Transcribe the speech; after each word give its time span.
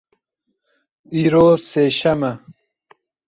Îro 1.21 1.47
sêşem 1.67 2.21
e. 2.31 2.33